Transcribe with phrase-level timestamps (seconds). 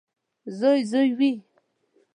[0.57, 1.31] •زوی زوی وي.